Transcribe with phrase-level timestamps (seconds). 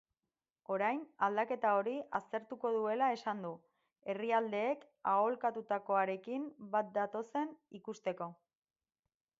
[0.75, 3.51] Orain aldaketa hori aztertuko duela esan du,
[4.13, 8.35] herrialdeek aholkatutakoarekin bat datozen ikusteko.